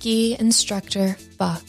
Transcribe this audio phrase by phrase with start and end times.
[0.00, 1.62] ski instructor Buck.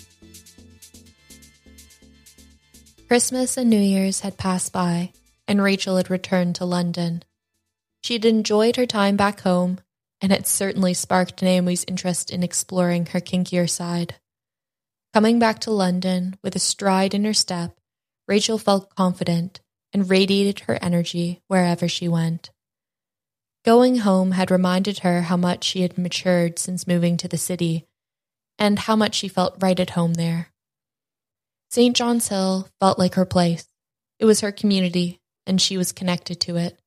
[3.09, 5.11] Christmas and New Year's had passed by,
[5.49, 7.23] and Rachel had returned to London.
[8.05, 9.81] She'd enjoyed her time back home,
[10.21, 14.15] and it certainly sparked Naomi's interest in exploring her kinkier side.
[15.13, 17.77] Coming back to London with a stride in her step,
[18.29, 19.59] Rachel felt confident
[19.91, 22.49] and radiated her energy wherever she went.
[23.65, 27.89] Going home had reminded her how much she had matured since moving to the city,
[28.61, 30.49] and how much she felt right at home there.
[31.71, 31.95] St.
[31.95, 33.65] John's Hill felt like her place.
[34.19, 36.79] It was her community, and she was connected to it.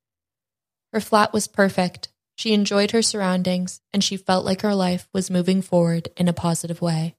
[0.92, 2.12] Her flat was perfect.
[2.37, 6.32] She enjoyed her surroundings, and she felt like her life was moving forward in a
[6.32, 7.16] positive way.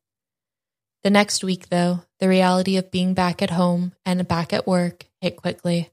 [1.03, 5.05] The next week, though, the reality of being back at home and back at work
[5.19, 5.89] hit quickly.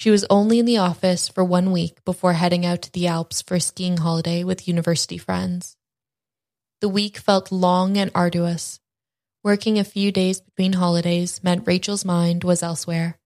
[0.00, 3.40] She was only in the office for one week before heading out to the Alps
[3.40, 5.76] for a skiing holiday with university friends.
[6.80, 8.80] The week felt long and arduous.
[9.44, 13.18] Working a few days between holidays meant Rachel's mind was elsewhere,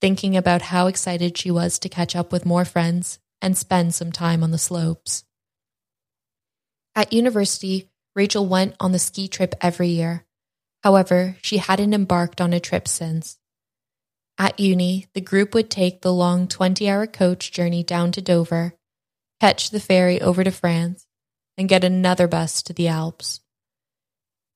[0.00, 4.12] thinking about how excited she was to catch up with more friends and spend some
[4.12, 5.24] time on the slopes.
[6.94, 10.24] At university, Rachel went on the ski trip every year.
[10.84, 13.38] However, she hadn't embarked on a trip since.
[14.38, 18.74] At uni, the group would take the long 20 hour coach journey down to Dover,
[19.40, 21.06] catch the ferry over to France,
[21.56, 23.40] and get another bus to the Alps.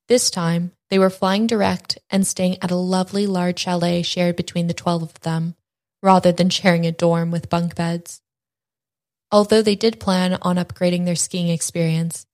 [0.08, 4.66] This time, they were flying direct and staying at a lovely large chalet shared between
[4.66, 5.54] the 12 of them,
[6.02, 8.22] rather than sharing a dorm with bunk beds.
[9.30, 12.24] Although they did plan on upgrading their skiing experience,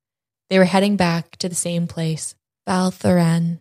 [0.48, 3.59] they were heading back to the same place, Val Thorens.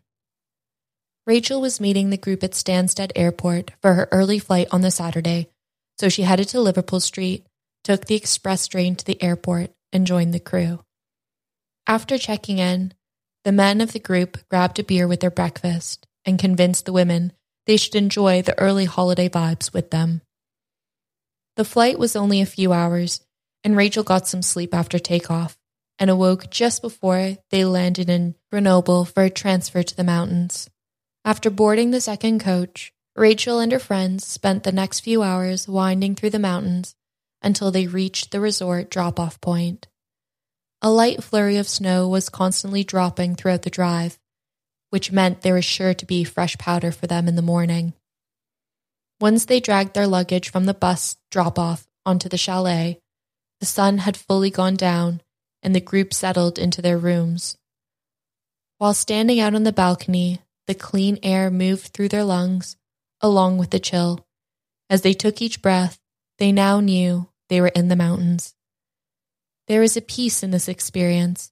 [1.26, 5.50] Rachel was meeting the group at Stansted Airport for her early flight on the Saturday,
[5.98, 7.48] so she headed to Liverpool Street,
[7.84, 10.80] took the express train to the airport, and joined the crew.
[11.86, 12.94] After checking in,
[13.44, 17.34] the men of the group grabbed a beer with their breakfast and convinced the women
[17.66, 20.22] they should enjoy the early holiday vibes with them.
[21.55, 23.21] The flight was only a few hours,
[23.64, 25.58] and Rachel got some sleep after takeoff
[25.99, 30.70] and awoke just before they landed in Grenoble for a transfer to the mountains.
[31.23, 36.15] After boarding the second coach, Rachel and her friends spent the next few hours winding
[36.15, 36.95] through the mountains
[37.42, 39.88] until they reached the resort drop off point.
[40.86, 44.20] A light flurry of snow was constantly dropping throughout the drive,
[44.89, 47.94] which meant there was sure to be fresh powder for them in the morning.
[49.21, 52.99] Once they dragged their luggage from the bus drop off onto the chalet,
[53.61, 55.21] the sun had fully gone down
[55.61, 57.58] and the group settled into their rooms.
[58.77, 62.76] While standing out on the balcony, the clean air moved through their lungs,
[63.21, 64.26] along with the chill.
[64.89, 65.98] As they took each breath,
[66.39, 68.54] they now knew they were in the mountains.
[69.68, 71.52] There was a peace in this experience,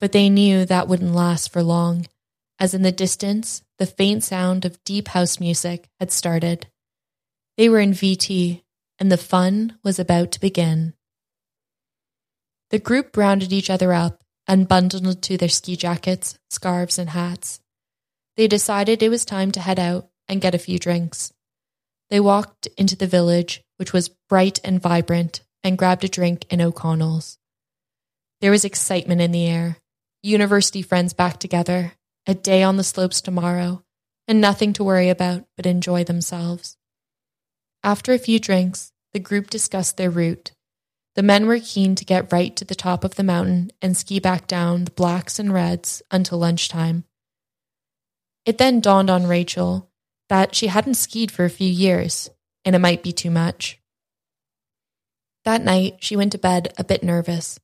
[0.00, 2.06] but they knew that wouldn't last for long,
[2.58, 6.66] as in the distance, the faint sound of deep house music had started.
[7.56, 8.62] They were in VT,
[8.98, 10.94] and the fun was about to begin.
[12.70, 17.60] The group rounded each other up and bundled to their ski jackets, scarves, and hats.
[18.36, 21.32] They decided it was time to head out and get a few drinks.
[22.10, 26.60] They walked into the village, which was bright and vibrant, and grabbed a drink in
[26.60, 27.38] O'Connell's.
[28.40, 29.78] There was excitement in the air.
[30.22, 31.92] University friends back together,
[32.26, 33.82] a day on the slopes tomorrow,
[34.26, 36.76] and nothing to worry about but enjoy themselves.
[37.82, 40.52] After a few drinks, the group discussed their route
[41.14, 44.18] the men were keen to get right to the top of the mountain and ski
[44.18, 47.04] back down the blacks and reds until lunchtime.
[48.46, 49.90] It then dawned on Rachel
[50.30, 52.30] that she hadn't skied for a few years,
[52.64, 53.78] and it might be too much.
[55.44, 57.58] That night, she went to bed a bit nervous,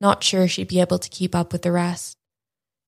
[0.00, 2.16] not sure she'd be able to keep up with the rest.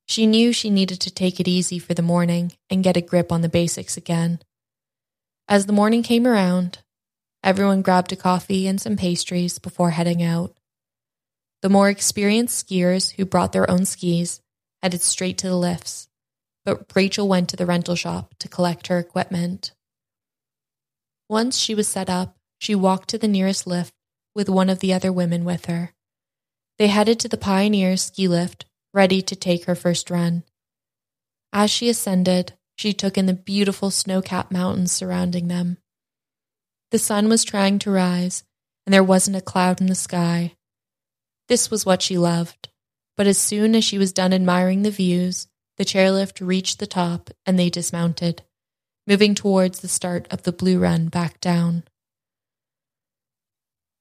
[0.07, 3.33] She knew she needed to take it easy for the morning and get a grip
[3.33, 4.41] on the basics again.
[5.49, 6.79] As the morning came around,
[7.45, 10.57] Everyone grabbed a coffee and some pastries before heading out.
[11.61, 14.41] The more experienced skiers who brought their own skis
[14.83, 16.09] headed straight to the lifts,
[16.65, 19.73] but Rachel went to the rental shop to collect her equipment.
[21.29, 23.93] Once she was set up, she walked to the nearest lift
[24.35, 25.93] with one of the other women with her.
[26.79, 30.43] They headed to the Pioneer ski lift, ready to take her first run.
[31.53, 35.79] As she ascended, she took in the beautiful snow capped mountains surrounding them.
[36.91, 38.45] The sun was trying to rise,
[38.87, 40.55] and there wasn't a cloud in the sky.
[41.49, 42.69] This was what she loved,
[43.17, 45.47] but as soon as she was done admiring the views,
[45.77, 48.43] the chairlift reached the top and they dismounted,
[49.07, 51.85] moving towards the start of the blue run back down.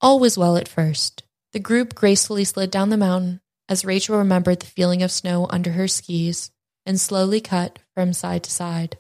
[0.04, 1.24] All was well at first.
[1.54, 3.40] The group gracefully slid down the mountain
[3.70, 6.52] as Rachel remembered the feeling of snow under her skis
[6.86, 8.98] and slowly cut from side to side.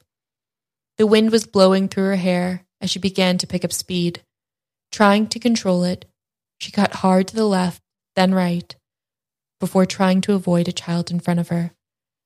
[0.98, 4.22] The wind was blowing through her hair as she began to pick up speed.
[4.94, 6.06] Trying to control it,
[6.62, 7.82] she cut hard to the left,
[8.16, 8.74] then right,
[9.60, 11.72] before trying to avoid a child in front of her.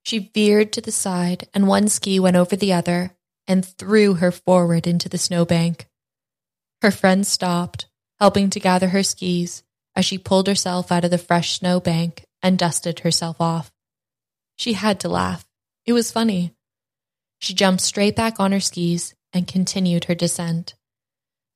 [0.03, 3.15] She veered to the side, and one ski went over the other
[3.47, 5.87] and threw her forward into the snowbank.
[6.83, 7.87] Her friend stopped,
[8.19, 9.63] helping to gather her skis
[9.95, 13.71] as she pulled herself out of the fresh snow bank and dusted herself off.
[14.55, 15.45] She had to laugh.
[15.85, 16.53] It was funny.
[17.39, 20.75] She jumped straight back on her skis and continued her descent.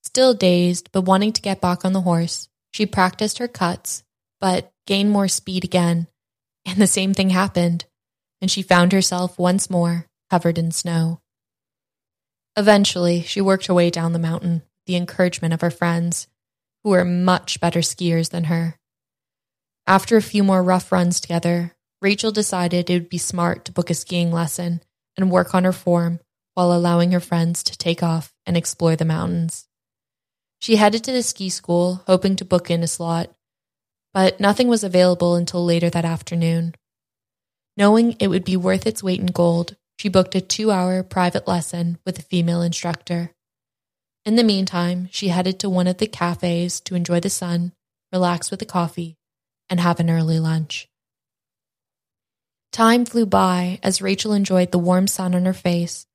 [0.04, 4.04] Still dazed, but wanting to get back on the horse, she practiced her cuts,
[4.40, 6.08] but gained more speed again,
[6.66, 7.86] and the same thing happened,
[8.42, 11.20] and she found herself once more covered in snow.
[12.58, 16.28] Eventually, she worked her way down the mountain the encouragement of her friends,
[16.84, 18.78] who were much better skiers than her.
[19.88, 23.90] After a few more rough runs together, Rachel decided it would be smart to book
[23.90, 24.82] a skiing lesson
[25.18, 26.20] and work on her form
[26.54, 29.68] while allowing her friends to take off and explore the mountains.
[30.60, 33.32] She headed to the ski school, hoping to book in a slot,
[34.14, 36.76] but nothing was available until later that afternoon.
[37.78, 41.48] Knowing it would be worth its weight in gold, she booked a two hour private
[41.48, 43.32] lesson with a female instructor.
[44.24, 47.74] In the meantime, she headed to one of the cafes to enjoy the sun,
[48.12, 49.18] relax with a coffee,
[49.70, 50.88] and have an early lunch.
[52.72, 56.06] Time flew by as Rachel enjoyed the warm sun on her face,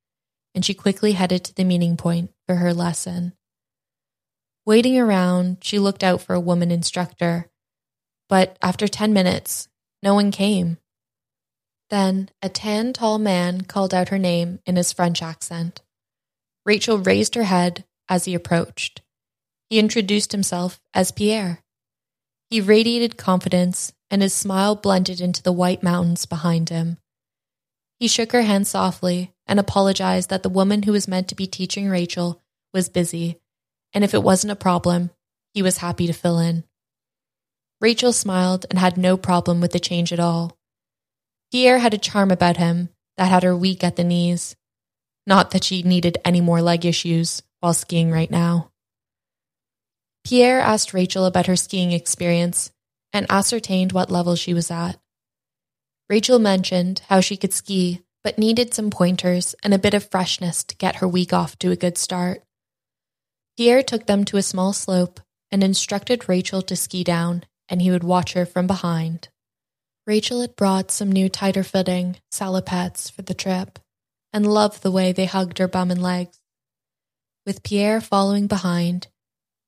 [0.55, 3.33] and she quickly headed to the meeting point for her lesson.
[4.65, 7.49] Waiting around, she looked out for a woman instructor,
[8.29, 9.67] but after 10 minutes,
[10.01, 10.77] no one came.
[11.89, 15.81] Then a tan, tall man called out her name in his French accent.
[16.65, 19.01] Rachel raised her head as he approached.
[19.69, 21.63] He introduced himself as Pierre.
[22.49, 26.97] He radiated confidence, and his smile blended into the white mountains behind him.
[27.99, 31.47] He shook her hand softly and apologized that the woman who was meant to be
[31.47, 32.41] teaching Rachel
[32.73, 33.39] was busy,
[33.93, 35.09] and if it wasn't a problem,
[35.53, 36.63] he was happy to fill in.
[37.81, 40.57] Rachel smiled and had no problem with the change at all.
[41.51, 44.55] Pierre had a charm about him that had her weak at the knees.
[45.25, 48.71] Not that she needed any more leg issues while skiing right now.
[50.23, 52.71] Pierre asked Rachel about her skiing experience
[53.13, 54.99] and ascertained what level she was at.
[56.09, 60.63] Rachel mentioned how she could ski, but needed some pointers and a bit of freshness
[60.65, 62.43] to get her week off to a good start.
[63.57, 65.19] Pierre took them to a small slope
[65.51, 69.29] and instructed Rachel to ski down, and he would watch her from behind.
[70.05, 73.79] Rachel had brought some new tighter fitting salopettes for the trip
[74.31, 76.39] and loved the way they hugged her bum and legs.
[77.47, 79.07] With Pierre following behind,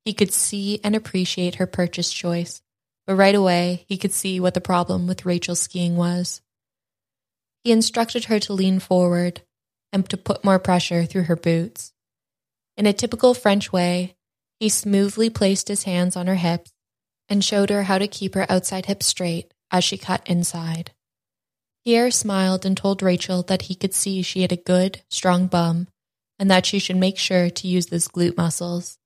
[0.03, 2.61] he could see and appreciate her purchase choice,
[3.07, 6.41] but right away he could see what the problem with Rachel's skiing was.
[7.63, 9.43] He instructed her to lean forward
[9.93, 11.93] and to put more pressure through her boots.
[12.75, 14.17] In a typical French way,
[14.59, 16.73] he smoothly placed his hands on her hips
[17.29, 20.91] and showed her how to keep her outside hip straight as she cut inside.
[21.85, 25.87] Pierre smiled and told Rachel that he could see she had a good, strong bum
[26.39, 28.97] and that she should make sure to use those glute muscles.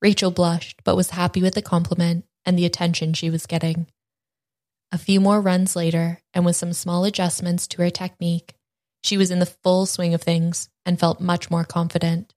[0.00, 3.86] Rachel blushed, but was happy with the compliment and the attention she was getting.
[4.92, 8.54] A few more runs later, and with some small adjustments to her technique,
[9.02, 12.32] she was in the full swing of things and felt much more confident.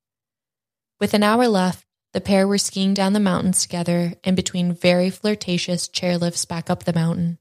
[1.00, 5.10] With an hour left, the pair were skiing down the mountains together in between very
[5.12, 7.38] flirtatious chairlifts back up the mountain.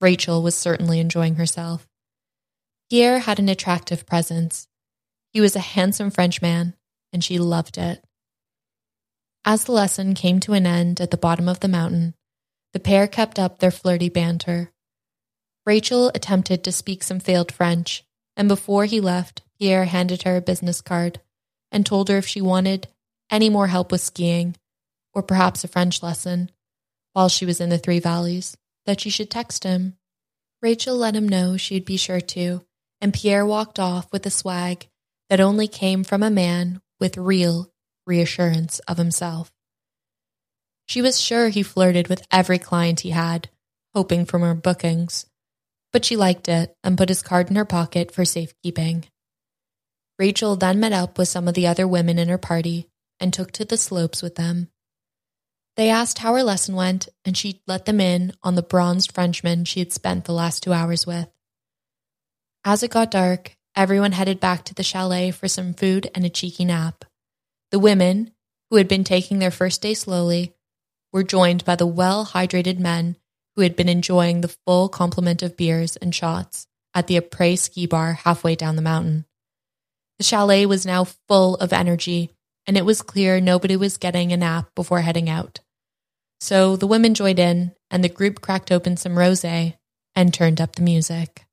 [0.00, 1.88] Rachel was certainly enjoying herself.
[2.88, 4.68] Pierre had an attractive presence,
[5.32, 6.74] he was a handsome Frenchman,
[7.12, 8.04] and she loved it.
[9.44, 12.14] As the lesson came to an end at the bottom of the mountain,
[12.72, 14.72] the pair kept up their flirty banter.
[15.64, 18.04] Rachel attempted to speak some failed French,
[18.36, 21.20] and before he left, Pierre handed her a business card
[21.70, 22.88] and told her if she wanted
[23.30, 24.56] any more help with skiing,
[25.14, 26.50] or perhaps a French lesson,
[27.12, 28.56] while she was in the Three Valleys,
[28.86, 29.96] that she should text him.
[30.62, 32.64] Rachel let him know she'd be sure to,
[33.00, 34.88] and Pierre walked off with a swag
[35.28, 37.70] that only came from a man with real
[38.06, 39.52] reassurance of himself.
[40.86, 43.50] She was sure he flirted with every client he had,
[43.94, 45.26] hoping for more bookings,
[45.92, 49.04] but she liked it and put his card in her pocket for safekeeping.
[50.18, 52.88] Rachel then met up with some of the other women in her party
[53.20, 54.68] and took to the slopes with them.
[55.76, 59.64] They asked how her lesson went, and she let them in on the bronzed Frenchman
[59.64, 61.28] she had spent the last two hours with.
[62.64, 66.28] As it got dark, everyone headed back to the chalet for some food and a
[66.28, 67.04] cheeky nap.
[67.70, 68.32] The women,
[68.68, 70.52] who had been taking their first day slowly,
[71.12, 73.16] were joined by the well hydrated men
[73.54, 77.86] who had been enjoying the full complement of beers and shots at the après ski
[77.86, 79.26] bar halfway down the mountain.
[80.18, 82.30] The chalet was now full of energy,
[82.66, 85.60] and it was clear nobody was getting a nap before heading out.
[86.40, 89.76] So the women joined in, and the group cracked open some rosé
[90.16, 91.44] and turned up the music.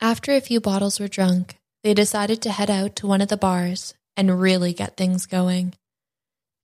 [0.00, 3.36] After a few bottles were drunk, they decided to head out to one of the
[3.36, 5.74] bars and really get things going.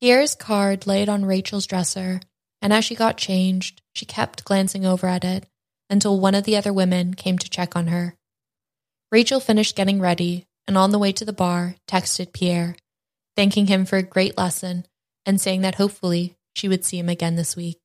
[0.01, 2.21] Pierre's card laid on Rachel's dresser,
[2.61, 5.47] and as she got changed, she kept glancing over at it
[5.89, 8.17] until one of the other women came to check on her.
[9.11, 12.77] Rachel finished getting ready and on the way to the bar texted Pierre,
[13.37, 14.87] thanking him for a great lesson
[15.25, 17.81] and saying that hopefully she would see him again this week.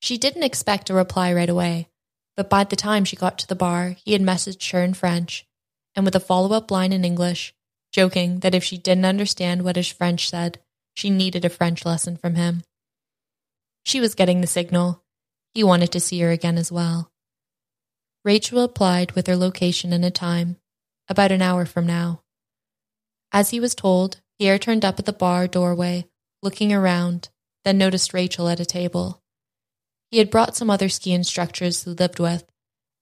[0.00, 1.88] She didn't expect a reply right away,
[2.36, 5.46] but by the time she got to the bar, he had messaged her in French
[5.94, 7.54] and with a follow up line in English,
[7.92, 10.58] joking that if she didn't understand what his French said,
[10.94, 12.62] she needed a French lesson from him.
[13.84, 15.02] She was getting the signal.
[15.54, 17.10] He wanted to see her again as well.
[18.24, 20.56] Rachel applied with her location and a time,
[21.08, 22.22] about an hour from now.
[23.32, 26.06] As he was told, Pierre turned up at the bar doorway,
[26.42, 27.28] looking around,
[27.64, 29.21] then noticed Rachel at a table.
[30.12, 32.44] He had brought some other ski instructors he lived with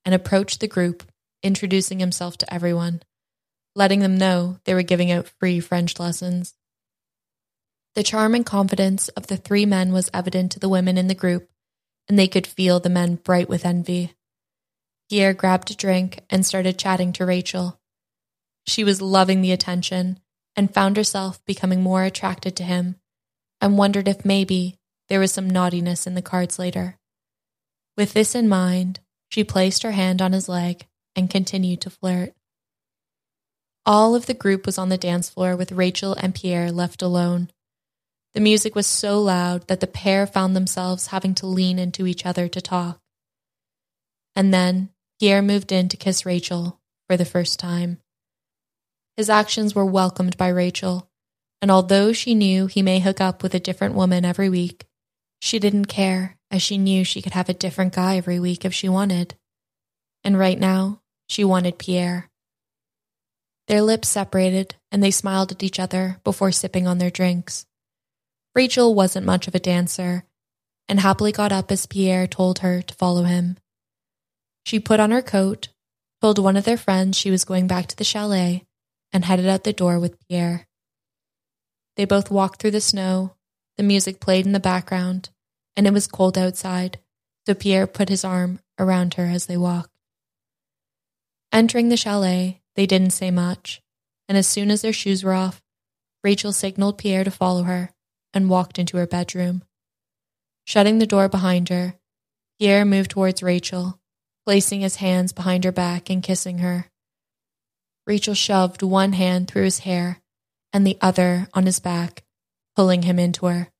[0.05, 1.03] and approached the group,
[1.43, 3.03] introducing himself to everyone,
[3.75, 6.55] letting them know they were giving out free French lessons.
[7.95, 11.13] The charm and confidence of the three men was evident to the women in the
[11.13, 11.49] group,
[12.07, 14.13] and they could feel the men bright with envy.
[15.09, 17.77] Pierre grabbed a drink and started chatting to Rachel.
[18.65, 20.17] She was loving the attention
[20.55, 22.95] and found herself becoming more attracted to him
[23.59, 24.77] and wondered if maybe
[25.09, 26.97] there was some naughtiness in the cards later.
[28.01, 32.33] With this in mind, she placed her hand on his leg and continued to flirt.
[33.85, 37.51] All of the group was on the dance floor with Rachel and Pierre left alone.
[38.33, 42.25] The music was so loud that the pair found themselves having to lean into each
[42.25, 42.99] other to talk.
[44.35, 44.89] And then
[45.19, 47.99] Pierre moved in to kiss Rachel for the first time.
[49.15, 51.07] His actions were welcomed by Rachel,
[51.61, 54.87] and although she knew he may hook up with a different woman every week,
[55.39, 58.73] she didn't care as she knew she could have a different guy every week if
[58.73, 59.35] she wanted.
[60.23, 62.29] And right now, she wanted Pierre.
[63.67, 67.65] Their lips separated and they smiled at each other before sipping on their drinks.
[68.53, 70.25] Rachel wasn't much of a dancer
[70.89, 73.57] and happily got up as Pierre told her to follow him.
[74.65, 75.69] She put on her coat,
[76.21, 78.65] told one of their friends she was going back to the chalet,
[79.13, 80.67] and headed out the door with Pierre.
[81.95, 83.35] They both walked through the snow,
[83.77, 85.29] the music played in the background,
[85.75, 86.99] and it was cold outside,
[87.45, 89.89] so Pierre put his arm around her as they walked.
[91.51, 93.81] Entering the chalet, they didn't say much,
[94.29, 95.61] and as soon as their shoes were off,
[96.23, 97.91] Rachel signaled Pierre to follow her
[98.33, 99.63] and walked into her bedroom.
[100.65, 101.95] Shutting the door behind her,
[102.59, 103.99] Pierre moved towards Rachel,
[104.45, 106.89] placing his hands behind her back and kissing her.
[108.05, 110.21] Rachel shoved one hand through his hair
[110.71, 112.23] and the other on his back,
[112.75, 113.70] pulling him into her.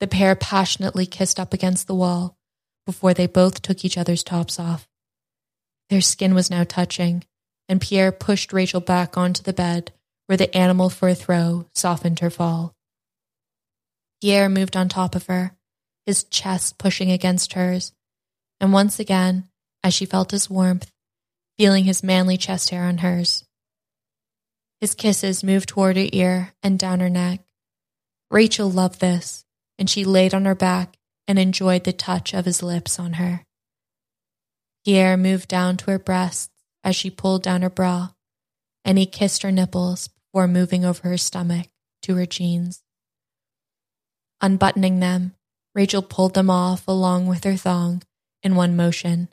[0.00, 2.36] The pair passionately kissed up against the wall
[2.86, 4.88] before they both took each other's tops off.
[5.90, 7.24] Their skin was now touching,
[7.68, 9.92] and Pierre pushed Rachel back onto the bed
[10.26, 12.74] where the animal for a throw softened her fall.
[14.20, 15.54] Pierre moved on top of her,
[16.06, 17.92] his chest pushing against hers,
[18.60, 19.48] and once again,
[19.82, 20.90] as she felt his warmth,
[21.58, 23.44] feeling his manly chest hair on hers.
[24.80, 27.40] His kisses moved toward her ear and down her neck.
[28.30, 29.43] Rachel loved this,
[29.78, 33.44] and she laid on her back and enjoyed the touch of his lips on her.
[34.84, 36.50] Pierre moved down to her breasts
[36.82, 38.10] as she pulled down her bra,
[38.84, 41.68] and he kissed her nipples before moving over her stomach
[42.02, 42.82] to her jeans.
[44.40, 45.34] Unbuttoning them,
[45.74, 48.02] Rachel pulled them off along with her thong
[48.42, 49.28] in one motion.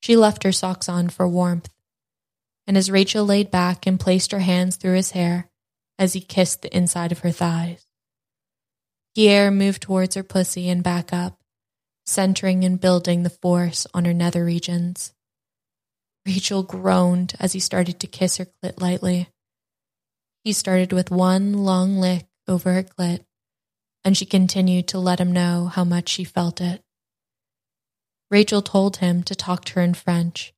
[0.00, 1.68] She left her socks on for warmth,
[2.66, 5.50] and as Rachel laid back and placed her hands through his hair
[5.98, 7.87] as he kissed the inside of her thighs,
[9.18, 11.40] Pierre moved towards her pussy and back up,
[12.06, 15.12] centering and building the force on her nether regions.
[16.24, 19.28] Rachel groaned as he started to kiss her clit lightly.
[20.44, 23.24] He started with one long lick over her clit
[24.04, 26.80] and she continued to let him know how much she felt it.
[28.30, 30.54] Rachel told him to talk to her in French.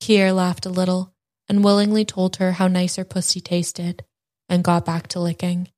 [0.00, 1.14] Pierre laughed a little
[1.48, 4.04] and willingly told her how nice her pussy tasted
[4.48, 5.68] and got back to licking.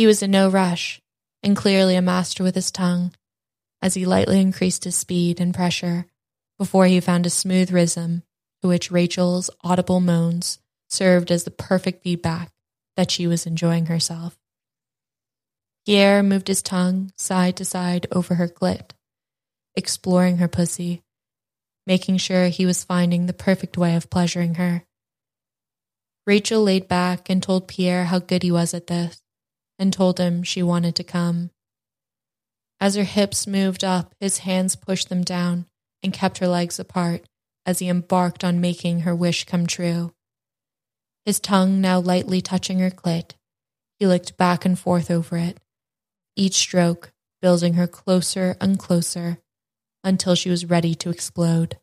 [0.00, 0.98] He was in no rush
[1.42, 3.12] and clearly a master with his tongue
[3.82, 6.06] as he lightly increased his speed and pressure
[6.58, 8.22] before he found a smooth rhythm
[8.62, 12.50] to which Rachel's audible moans served as the perfect feedback
[12.96, 14.38] that she was enjoying herself.
[15.84, 18.92] Pierre moved his tongue side to side over her clit,
[19.76, 21.02] exploring her pussy,
[21.86, 24.86] making sure he was finding the perfect way of pleasuring her.
[26.26, 29.20] Rachel laid back and told Pierre how good he was at this,
[29.80, 31.50] and told him she wanted to come.
[32.78, 35.66] As her hips moved up, his hands pushed them down
[36.02, 37.24] and kept her legs apart
[37.66, 40.12] as he embarked on making her wish come true.
[41.24, 43.32] His tongue now lightly touching her clit,
[43.98, 45.58] he licked back and forth over it,
[46.36, 49.38] each stroke building her closer and closer
[50.04, 51.78] until she was ready to explode.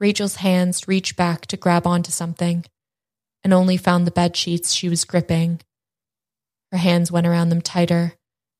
[0.00, 2.64] Rachel's hands reached back to grab onto something
[3.42, 5.60] and only found the bed sheets she was gripping.
[6.74, 8.14] Her hands went around them tighter,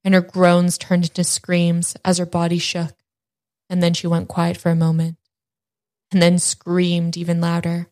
[0.05, 2.95] and her groans turned into screams as her body shook.
[3.69, 5.17] And then she went quiet for a moment,
[6.13, 7.89] and then screamed even louder.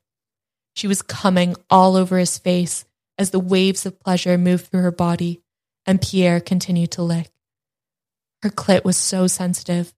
[0.76, 2.84] She was coming all over his face
[3.18, 5.42] as the waves of pleasure moved through her body,
[5.86, 7.32] and Pierre continued to lick.
[8.44, 9.92] Her clit was so sensitive,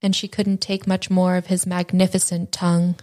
[0.00, 2.96] and she couldn't take much more of his magnificent tongue,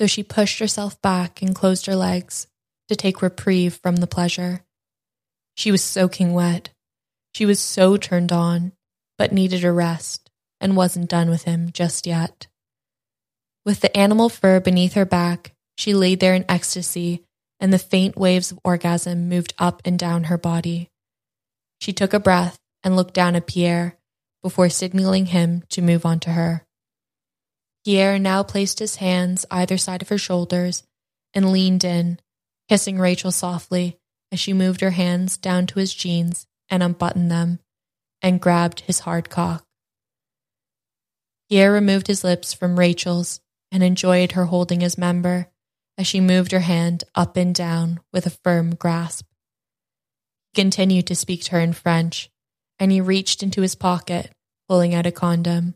[0.00, 2.48] so she pushed herself back and closed her legs
[2.88, 4.64] to take reprieve from the pleasure.
[5.58, 6.70] She was soaking wet.
[7.34, 8.74] She was so turned on,
[9.16, 12.46] but needed a rest and wasn't done with him just yet.
[13.64, 17.24] With the animal fur beneath her back, she lay there in ecstasy,
[17.58, 20.90] and the faint waves of orgasm moved up and down her body.
[21.80, 23.98] She took a breath and looked down at Pierre
[24.44, 26.64] before signaling him to move on to her.
[27.84, 30.84] Pierre now placed his hands either side of her shoulders
[31.34, 32.20] and leaned in,
[32.68, 33.98] kissing Rachel softly
[34.30, 37.60] as she moved her hands down to his jeans and unbuttoned them
[38.22, 39.64] and grabbed his hard cock.
[41.48, 43.40] Pierre removed his lips from Rachel's
[43.72, 45.48] and enjoyed her holding his member
[45.96, 49.26] as she moved her hand up and down with a firm grasp.
[50.52, 52.30] He continued to speak to her in French,
[52.78, 54.30] and he reached into his pocket,
[54.68, 55.74] pulling out a condom.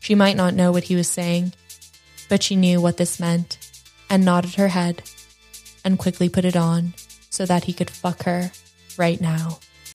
[0.00, 1.52] She might not know what he was saying,
[2.28, 3.58] but she knew what this meant
[4.10, 5.02] and nodded her head
[5.84, 6.94] and quickly put it on
[7.30, 8.50] so that he could fuck her
[8.96, 9.58] right now.